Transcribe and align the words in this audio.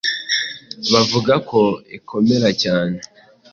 bavuga 0.91 1.33
ko 1.49 1.61
ikomera 1.97 2.49
cyane 2.63 2.97